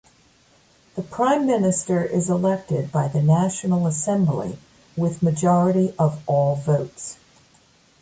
[0.95, 4.57] The Prime Minister is elected by the National Assembly
[4.97, 7.17] with majority of all votes.